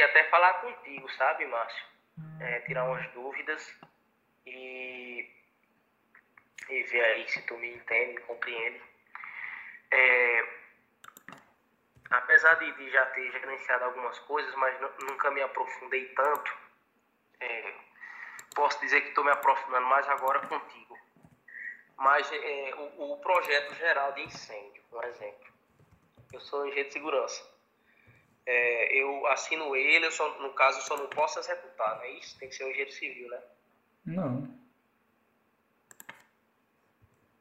[0.00, 1.84] queria até falar contigo, sabe, Márcio?
[2.40, 3.78] É, tirar umas dúvidas
[4.46, 5.28] e,
[6.70, 8.80] e ver aí se tu me entende, me compreende.
[9.90, 10.48] É,
[12.10, 16.56] apesar de, de, já ter gerenciado algumas coisas, mas nunca me aprofundei tanto,
[17.40, 17.74] é,
[18.54, 20.98] posso dizer que estou me aprofundando mais agora contigo.
[21.98, 25.50] Mas é, o, o, projeto geral de incêndio, por exemplo.
[26.32, 27.59] Eu sou engenheiro de segurança.
[28.46, 32.10] É, eu assino ele, eu só, no caso, eu só não posso executar, não é
[32.12, 32.38] isso?
[32.38, 33.38] Tem que ser um engenheiro civil, né?
[34.04, 34.48] Não.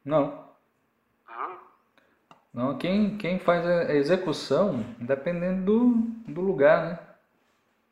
[0.06, 0.50] Não.
[1.30, 1.58] Hum?
[2.54, 5.90] Não, quem, quem faz a execução, dependendo do,
[6.32, 7.10] do lugar, né?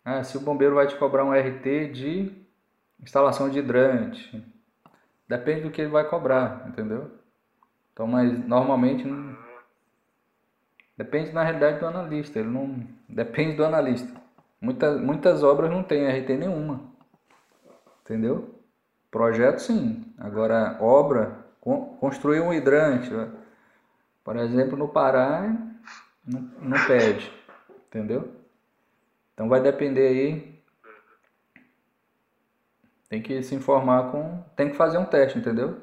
[0.04, 2.32] Ah, se o bombeiro vai te cobrar um RT de
[3.02, 4.42] instalação de hidrante,
[5.28, 7.12] depende do que ele vai cobrar, entendeu?
[7.92, 9.38] Então, mas normalmente não...
[10.98, 14.12] depende na realidade do analista, ele não depende do analista.
[14.60, 16.82] Muitas, muitas obras não tem RT nenhuma,
[18.04, 18.56] entendeu?
[19.12, 21.46] Projeto sim, agora obra,
[22.00, 23.12] construir um hidrante,
[24.24, 25.56] por exemplo, no Pará
[26.26, 27.32] não, não pede,
[27.88, 28.36] entendeu?
[29.34, 30.58] Então vai depender aí.
[33.08, 34.44] Tem que se informar com.
[34.56, 35.80] Tem que fazer um teste, entendeu?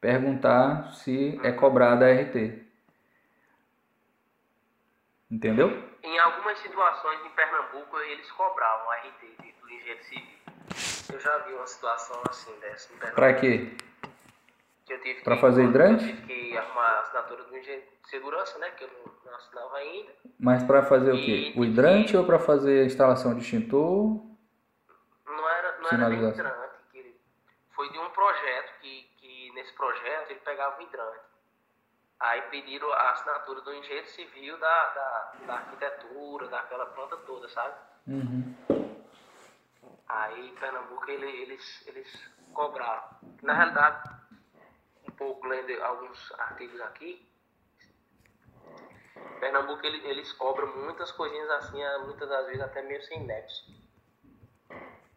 [0.00, 2.61] Perguntar se é cobrada a RT.
[5.32, 5.82] Entendeu?
[6.02, 10.38] Em algumas situações em Pernambuco eles cobravam RT do engenheiro civil.
[11.12, 13.14] Eu já vi uma situação assim dessa em Pernambuco.
[13.14, 13.74] Pra quê?
[14.84, 16.04] que eu tive Para fazer hidrante?
[16.04, 18.70] Eu tive que arrumar a assinatura do engenheiro de segurança, né?
[18.70, 20.12] Que eu não, não assinava ainda.
[20.38, 21.52] Mas para fazer o quê?
[21.56, 24.20] O hidrante ou para fazer a instalação de extintor?
[25.26, 26.42] Não era, não era nem hidrante.
[26.90, 27.16] Que
[27.70, 31.31] foi de um projeto que, que nesse projeto ele pegava o hidrante.
[32.22, 37.74] Aí pediram a assinatura do engenheiro civil da, da, da arquitetura, daquela planta toda, sabe?
[38.06, 38.54] Uhum.
[40.08, 43.02] Aí em Pernambuco ele, eles, eles cobraram.
[43.42, 44.08] Na realidade,
[45.18, 47.28] pouco lendo alguns artigos aqui,
[49.40, 53.66] Pernambuco ele, eles cobram muitas coisinhas assim, muitas das vezes até meio sem nexo.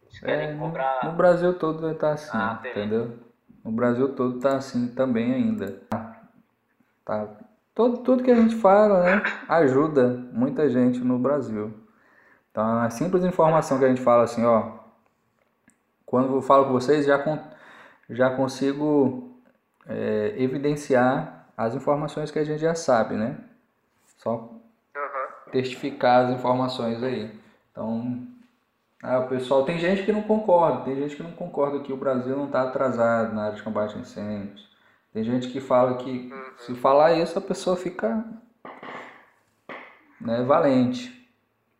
[0.02, 1.04] Eles querem é, cobrar.
[1.04, 3.16] No Brasil todo tá assim, ah, entendeu?
[3.64, 5.86] No Brasil todo tá assim também ainda.
[7.06, 7.28] Tá.
[7.72, 11.72] Todo, tudo que a gente fala, né, ajuda muita gente no Brasil.
[12.50, 14.72] Então, a simples informação que a gente fala assim, ó,
[16.04, 17.22] quando eu falo com vocês, já,
[18.10, 19.38] já consigo
[19.86, 23.38] é, evidenciar as informações que a gente já sabe, né?
[24.18, 24.50] Só
[25.52, 27.30] testificar as informações aí.
[27.70, 28.26] Então,
[29.02, 31.96] ah, o pessoal, tem gente que não concorda, tem gente que não concorda que o
[31.96, 34.75] Brasil não está atrasado na área de combate a incêndios.
[35.16, 36.58] Tem gente que fala que uhum.
[36.58, 38.22] se falar isso a pessoa fica
[40.20, 41.10] né, valente.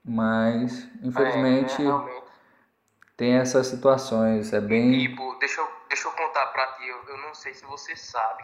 [0.03, 2.23] Mas, infelizmente, é, é,
[3.15, 4.55] tem essas situações.
[4.55, 5.07] É bem.
[5.07, 8.43] Tipo, deixa eu deixa eu contar pra ti, eu, eu não sei se você sabe,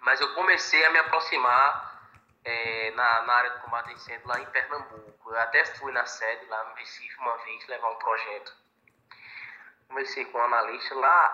[0.00, 2.10] mas eu comecei a me aproximar
[2.44, 5.30] é, na, na, área de combate a incêndio lá em Pernambuco.
[5.30, 8.52] Eu até fui na sede lá no Recife uma vez levar um projeto.
[9.86, 11.33] Comecei com um analista lá,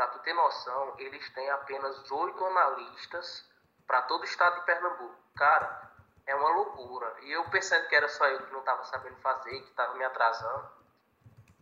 [0.00, 3.46] para tu ter noção, eles têm apenas oito analistas
[3.86, 5.14] para todo o estado de Pernambuco.
[5.36, 5.90] Cara,
[6.26, 7.16] é uma loucura.
[7.22, 10.04] E eu pensando que era só eu que não estava sabendo fazer, que estava me
[10.06, 10.68] atrasando.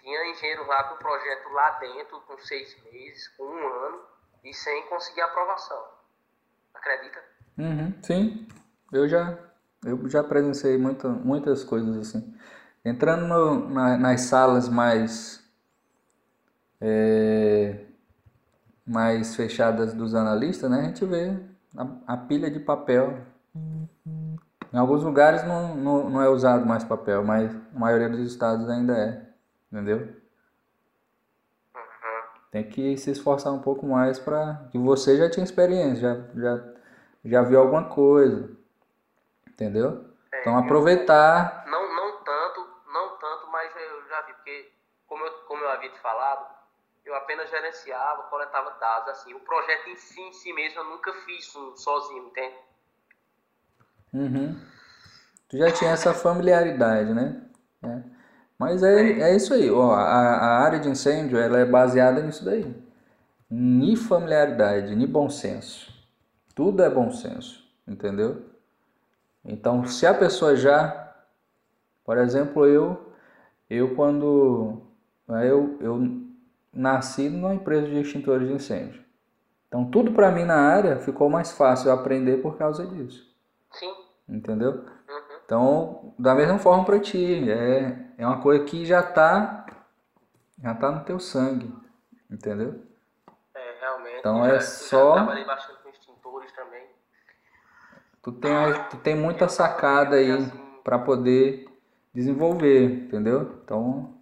[0.00, 4.02] Tinha engenheiro lá com projeto lá dentro, com seis meses, com um ano,
[4.44, 5.88] e sem conseguir aprovação.
[6.74, 7.20] Acredita?
[7.58, 8.46] Uhum, sim,
[8.92, 9.36] eu já,
[9.84, 12.38] eu já presenciei muita, muitas coisas assim.
[12.84, 15.44] Entrando no, na, nas salas mais,
[16.80, 17.87] é,
[18.88, 21.38] mais fechadas dos analistas, né, a gente vê
[21.76, 23.18] a, a pilha de papel.
[24.72, 28.68] Em alguns lugares não, não, não é usado mais papel, mas a maioria dos estados
[28.68, 29.28] ainda é.
[29.70, 29.98] Entendeu?
[31.74, 32.22] Uhum.
[32.50, 36.64] Tem que se esforçar um pouco mais para que você já tinha experiência, já, já,
[37.24, 38.50] já viu alguma coisa.
[39.46, 40.04] Entendeu?
[40.32, 41.64] É, então aproveitar.
[41.66, 44.72] Não, não tanto, não tanto, mas eu já vi, porque
[45.06, 46.46] como eu, como eu havia te falado,
[47.08, 51.12] eu apenas gerenciava, coletava dados, assim, o projeto em si, em si mesmo, eu nunca
[51.24, 51.46] fiz
[51.76, 52.54] sozinho, entende?
[54.12, 54.60] Uhum.
[55.48, 57.42] Tu já tinha essa familiaridade, né?
[57.82, 58.02] É.
[58.58, 62.44] Mas é, é isso aí, ó, a, a área de incêndio ela é baseada nisso
[62.44, 62.74] daí.
[63.48, 65.90] Ni familiaridade, ni bom senso.
[66.54, 68.44] Tudo é bom senso, entendeu?
[69.44, 71.14] Então, se a pessoa já,
[72.04, 73.14] por exemplo, eu,
[73.70, 74.82] eu quando
[75.26, 76.27] né, eu, eu
[76.78, 79.04] nasci numa empresa de extintores de incêndio.
[79.66, 83.28] Então, tudo para mim na área ficou mais fácil aprender por causa disso.
[83.72, 83.92] Sim.
[84.28, 84.72] Entendeu?
[84.72, 85.38] Uhum.
[85.44, 89.66] Então, da mesma forma para ti, é, é uma coisa que já tá,
[90.62, 91.74] já tá no teu sangue,
[92.30, 92.80] entendeu?
[93.54, 94.18] É, realmente.
[94.20, 95.14] Então é só.
[95.14, 96.86] trabalhei bastante com extintores também.
[98.22, 98.52] Tu tem,
[98.90, 101.66] tu tem muita sacada aí assim, para poder
[102.14, 103.60] desenvolver, entendeu?
[103.64, 104.17] Então.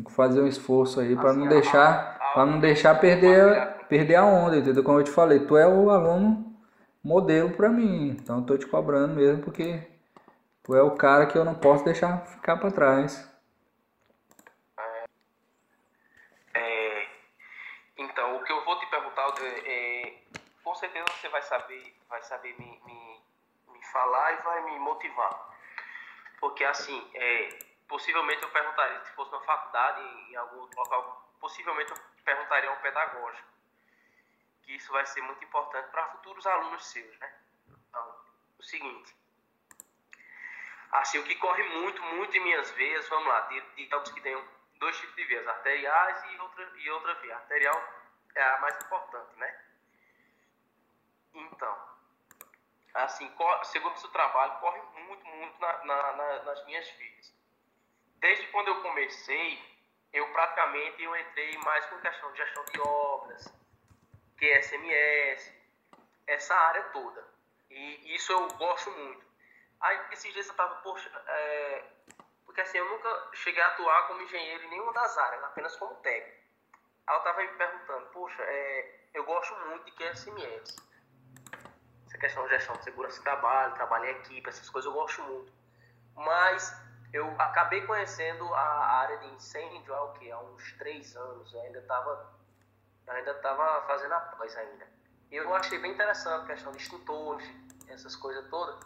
[0.00, 4.24] Tem que fazer um esforço aí para não deixar, para não deixar perder, perder a
[4.24, 4.82] onda, entendeu?
[4.82, 6.58] Como eu te falei, tu é o aluno
[7.04, 8.10] modelo para mim.
[8.10, 9.86] Então eu tô te cobrando mesmo porque
[10.62, 13.28] tu é o cara que eu não posso deixar ficar para trás.
[16.54, 17.06] É,
[17.98, 19.34] então, o que eu vou te perguntar,
[19.66, 20.14] é,
[20.64, 23.20] com certeza você vai saber, vai saber me, me,
[23.72, 25.50] me falar e vai me motivar.
[26.40, 27.48] Porque assim, é,
[27.90, 30.00] possivelmente eu perguntaria, se fosse na faculdade,
[30.30, 33.50] em, algum outro local, possivelmente eu perguntaria a um pedagógico
[34.62, 37.34] que isso vai ser muito importante para futuros alunos seus, né?
[37.66, 38.24] Então,
[38.56, 39.16] o seguinte,
[40.92, 44.40] assim, o que corre muito, muito em minhas veias, vamos lá, digamos que tem
[44.74, 47.34] dois tipos de veias, arteriais e outra, e outra via.
[47.34, 47.94] A arterial
[48.36, 49.64] é a mais importante, né?
[51.34, 51.76] Então,
[52.94, 53.34] assim,
[53.64, 57.39] segundo o seu trabalho, corre muito, muito na, na, na, nas minhas veias.
[58.20, 59.58] Desde quando eu comecei,
[60.12, 63.54] eu praticamente eu entrei mais com questão de gestão de obras,
[64.36, 65.52] QSMS,
[66.26, 67.26] essa área toda.
[67.70, 69.24] E isso eu gosto muito.
[69.80, 71.84] Aí esses dias eu tava, poxa, é...
[72.44, 75.94] porque assim, eu nunca cheguei a atuar como engenheiro em nenhuma das áreas, apenas como
[75.96, 76.40] técnico.
[77.06, 79.00] Aí eu tava me perguntando, poxa, é...
[79.14, 80.76] eu gosto muito de QSMS.
[82.06, 85.22] Essa questão de gestão de segurança de trabalho, trabalho em equipe, essas coisas eu gosto
[85.22, 85.52] muito.
[86.14, 90.30] Mas eu acabei conhecendo a área de incêndio há o quê?
[90.30, 91.52] Há uns três anos.
[91.52, 92.40] Eu ainda estava
[93.08, 94.86] ainda estava fazendo a pós ainda.
[95.30, 97.48] Eu achei bem interessante a questão de instrutores,
[97.88, 98.78] essas coisas todas.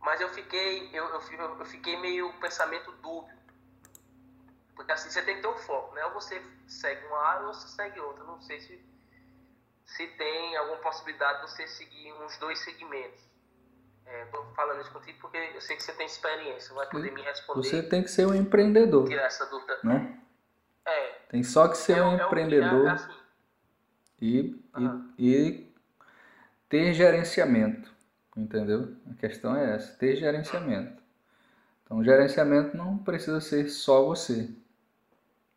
[0.00, 3.36] Mas eu fiquei, eu, eu, eu fiquei meio pensamento dúbio.
[4.74, 6.04] Porque assim, você tem que ter um foco, né?
[6.06, 8.24] Ou você segue uma área ou você segue outra.
[8.24, 8.84] Não sei se,
[9.86, 13.22] se tem alguma possibilidade de você seguir uns dois segmentos.
[14.06, 17.22] Estou é, falando isso contigo porque eu sei que você tem experiência, vai poder me
[17.22, 17.62] responder.
[17.62, 19.08] Você tem que ser um empreendedor.
[19.08, 19.78] Tirar essa dúvida.
[19.82, 20.18] Né?
[20.86, 21.12] É.
[21.28, 22.88] Tem só que ser é, um é empreendedor.
[22.88, 23.12] Assim,
[24.20, 25.12] e, uhum.
[25.18, 25.74] e, e
[26.68, 27.92] ter gerenciamento,
[28.36, 28.96] entendeu?
[29.10, 31.02] A questão é essa, ter gerenciamento.
[31.84, 34.50] Então, gerenciamento não precisa ser só você.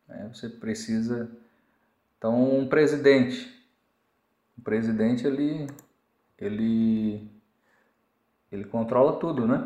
[0.08, 0.30] Né?
[0.34, 1.30] Você precisa...
[2.18, 3.58] Então, um presidente.
[4.58, 5.68] O presidente, ele,
[6.38, 7.32] ele,
[8.52, 9.58] ele controla tudo, né?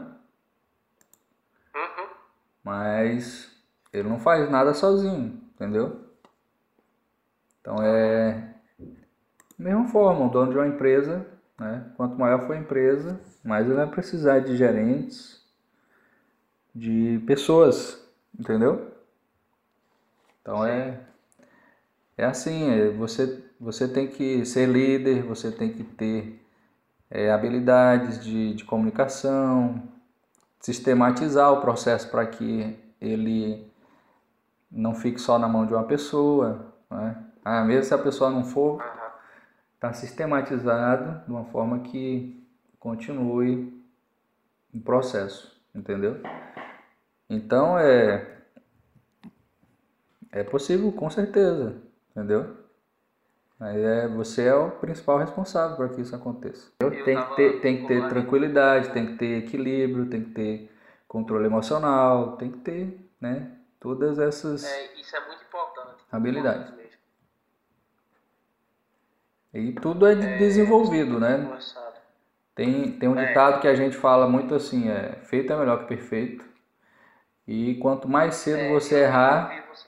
[1.76, 2.08] Uhum.
[2.64, 3.52] Mas
[3.92, 6.02] ele não faz nada sozinho, entendeu?
[7.62, 8.54] Então, é
[9.64, 11.26] mesma forma, o dono de uma empresa,
[11.60, 15.42] né, quanto maior for a empresa, mais ele vai precisar de gerentes,
[16.76, 18.06] de pessoas,
[18.38, 18.92] entendeu?
[20.42, 21.00] Então é
[22.18, 26.43] é assim, é, você você tem que ser líder, você tem que ter
[27.14, 29.84] é, habilidades de, de comunicação,
[30.60, 33.72] sistematizar o processo para que ele
[34.72, 37.24] não fique só na mão de uma pessoa, né?
[37.46, 38.84] Ah, mesmo se a pessoa não for
[39.76, 42.44] está sistematizado de uma forma que
[42.80, 43.80] continue
[44.74, 46.20] o processo, entendeu?
[47.30, 48.40] Então é
[50.32, 51.76] é possível, com certeza,
[52.10, 52.63] entendeu?
[53.60, 56.72] Mas é, você é o principal responsável para que isso aconteça.
[56.78, 60.72] Tem que ter, tem que ter tranquilidade, tem que ter equilíbrio, tem que ter
[61.08, 63.52] controle emocional, tem que ter, né?
[63.80, 66.04] Todas essas é, isso é muito importante.
[66.12, 66.74] habilidades.
[69.54, 71.60] E tudo é, é desenvolvido, né?
[72.56, 73.28] Tem, tem um é.
[73.28, 76.44] ditado que a gente fala muito assim, é feito é melhor que perfeito.
[77.48, 79.88] E quanto mais cedo é, você errar, você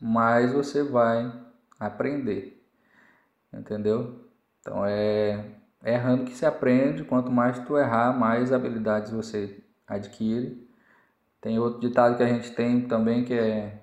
[0.00, 1.32] mais você vai
[1.80, 2.57] aprender.
[3.52, 4.24] Entendeu?
[4.60, 5.44] Então é,
[5.82, 10.68] é errando que se aprende, quanto mais tu errar, mais habilidades você adquire.
[11.40, 13.78] Tem outro ditado que a gente tem também que é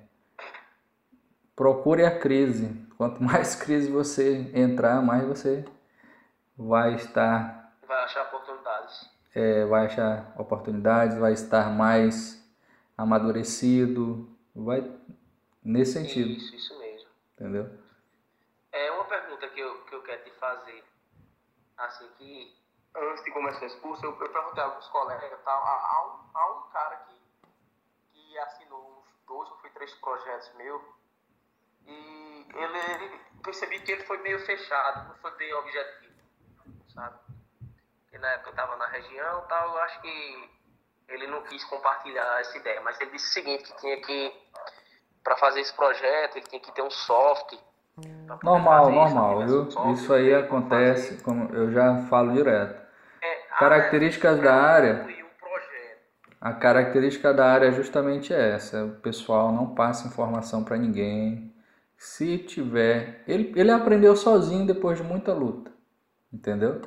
[1.55, 5.65] procure a crise Quanto mais crise você entrar, mais você
[6.57, 7.73] vai estar.
[7.87, 9.09] Vai achar oportunidades.
[9.33, 12.41] É, vai achar oportunidades, vai estar mais
[12.97, 14.89] amadurecido, vai
[15.63, 16.29] nesse sentido.
[16.29, 17.09] Isso, isso mesmo.
[17.33, 17.69] Entendeu?
[19.05, 20.83] Uma pergunta que eu, que eu quero te fazer.
[21.77, 22.57] Assim que
[22.95, 26.29] antes de começar esse curso, eu, eu perguntei a alguns colegas tal, há, há, um,
[26.33, 27.21] há um cara que,
[28.11, 30.81] que assinou uns dois ou três projetos meus
[31.85, 36.15] e ele, ele percebi que ele foi meio fechado, não foi bem objetivo,
[36.91, 37.19] sabe?
[38.01, 40.49] Porque na época eu estava na região tal, eu acho que
[41.09, 44.49] ele não quis compartilhar essa ideia, mas ele disse o seguinte, que tinha que,
[45.23, 47.74] para fazer esse projeto, ele tinha que ter um software.
[48.43, 49.67] Normal, normal, viu?
[49.93, 52.81] Isso aí acontece, como eu já falo direto.
[53.21, 55.07] É, Características da área.
[56.41, 61.53] A característica da área é justamente essa: o pessoal não passa informação para ninguém.
[61.97, 63.23] Se tiver.
[63.27, 65.71] Ele, ele aprendeu sozinho depois de muita luta,
[66.31, 66.81] entendeu?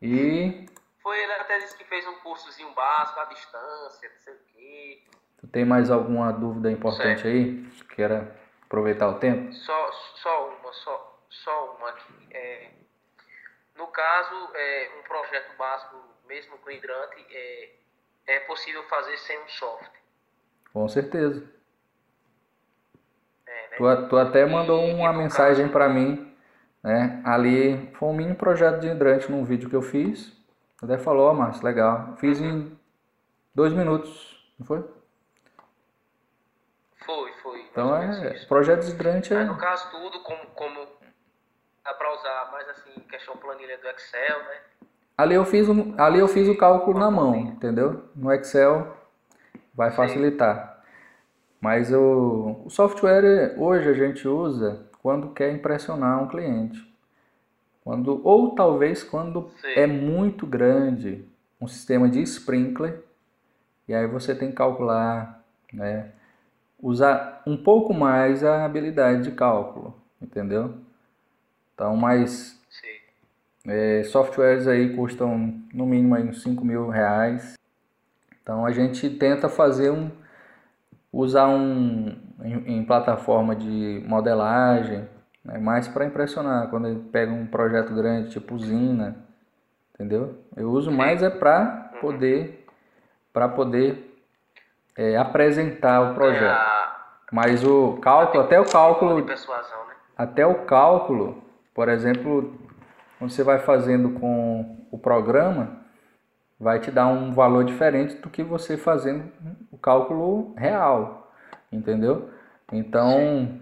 [0.00, 0.66] E.
[1.02, 5.02] Foi ele até disse que fez um cursozinho básico à distância, não sei o quê.
[5.38, 7.26] Tu tem mais alguma dúvida importante certo.
[7.26, 7.68] aí?
[7.94, 8.43] Queira
[8.74, 9.52] aproveitar o tempo?
[9.52, 12.12] Só, só uma, só, só uma aqui.
[12.32, 12.70] É,
[13.78, 17.70] no caso, é, um projeto básico, mesmo com hidrante, é,
[18.26, 20.02] é possível fazer sem um software.
[20.72, 21.48] Com certeza.
[23.46, 23.76] É, né?
[23.76, 26.36] tu, tu até mandou e, uma mensagem para mim,
[26.82, 27.22] né?
[27.24, 30.32] Ali foi um mini projeto de hidrante num vídeo que eu fiz.
[30.82, 32.16] Até falou, oh, Márcio, legal.
[32.16, 32.76] Fiz em
[33.54, 34.84] dois minutos, não foi?
[37.74, 39.38] Então é, projeto de hidrante é...
[39.38, 40.86] Mas no caso tudo, como, como
[41.84, 44.60] dá para usar mais assim, questão planilha do Excel, né?
[45.18, 48.08] Ali eu fiz, um, ali eu fiz o cálculo na mão, entendeu?
[48.14, 48.96] No Excel
[49.74, 50.84] vai facilitar.
[51.60, 56.80] Mas o, o software hoje a gente usa quando quer impressionar um cliente.
[57.82, 59.72] Quando, ou talvez quando Sim.
[59.74, 61.28] é muito grande
[61.60, 63.02] um sistema de sprinkler,
[63.88, 66.12] e aí você tem que calcular, né?
[66.84, 70.74] Usar um pouco mais a habilidade de cálculo, entendeu?
[71.74, 72.60] Então, mais
[73.66, 77.54] é, softwares aí custam no mínimo aí uns 5 mil reais.
[78.42, 80.10] Então a gente tenta fazer um
[81.10, 85.08] usar um em, em plataforma de modelagem,
[85.42, 89.16] né, mais para impressionar quando ele pega um projeto grande tipo usina,
[89.94, 90.38] entendeu?
[90.54, 92.00] Eu uso mais é para uhum.
[92.00, 92.66] poder
[93.32, 94.14] para poder
[94.96, 96.73] é, apresentar o projeto.
[97.34, 99.34] Mas o cálculo, até o cálculo, né?
[100.16, 101.42] até o cálculo,
[101.74, 102.54] por exemplo,
[103.18, 105.80] quando você vai fazendo com o programa,
[106.60, 109.24] vai te dar um valor diferente do que você fazendo
[109.72, 111.34] o cálculo real,
[111.72, 112.30] entendeu?
[112.72, 113.60] Então, uhum.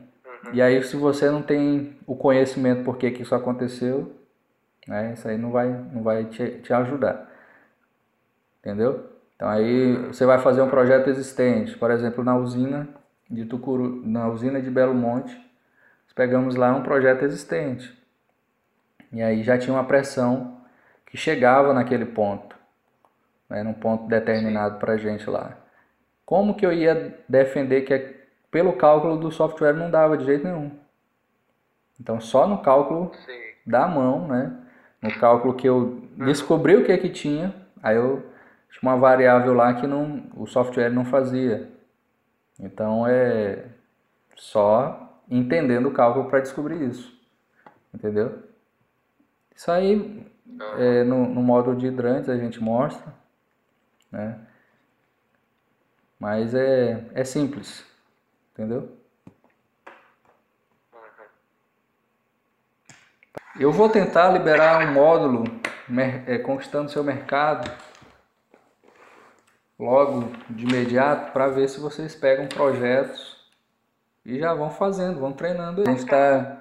[0.53, 4.15] e aí se você não tem o conhecimento por que, que isso aconteceu,
[4.87, 7.27] né, isso aí não vai, não vai te, te ajudar,
[8.61, 9.07] entendeu?
[9.35, 13.01] Então aí você vai fazer um projeto existente, por exemplo, na usina
[13.33, 15.41] de Tucuru, na usina de Belo Monte,
[16.15, 17.99] pegamos lá um projeto existente.
[19.11, 20.59] E aí já tinha uma pressão
[21.07, 22.55] que chegava naquele ponto,
[23.49, 25.57] né, num ponto determinado para a gente lá.
[26.25, 28.17] Como que eu ia defender que
[28.51, 30.71] pelo cálculo do software não dava de jeito nenhum?
[31.99, 33.41] Então só no cálculo Sim.
[33.67, 34.55] da mão, né?
[35.01, 36.27] No cálculo que eu uhum.
[36.27, 38.25] descobri o que é que tinha, aí eu
[38.71, 41.69] tinha uma variável lá que não, o software não fazia.
[42.59, 43.67] Então é
[44.37, 47.13] só entendendo o cálculo para descobrir isso.
[47.95, 48.43] Entendeu?
[49.55, 50.27] Isso aí
[50.79, 53.13] é, no, no modo de hidrantes a gente mostra,
[54.11, 54.39] né?
[56.19, 57.85] Mas é, é simples,
[58.53, 58.97] entendeu?
[63.59, 65.45] Eu vou tentar liberar um módulo
[66.27, 67.71] é, conquistando seu mercado
[69.79, 73.43] logo de imediato para ver se vocês pegam projetos
[74.25, 75.83] e já vão fazendo, vão treinando.
[75.83, 76.59] A gente está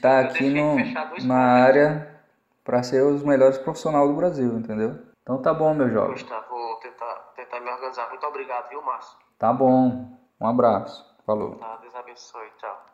[0.00, 0.76] tá aqui no,
[1.26, 2.20] na área
[2.64, 4.98] para ser os melhores profissionais do Brasil, entendeu?
[5.22, 6.12] Então tá bom, meu jovem.
[6.12, 8.08] Gustavo, vou tentar, tentar me organizar.
[8.08, 9.18] Muito obrigado, viu, Márcio?
[9.38, 10.18] Tá bom.
[10.40, 11.06] Um abraço.
[11.24, 11.56] Falou.
[11.56, 12.48] Tá, Deus abençoe.
[12.58, 12.87] Tchau.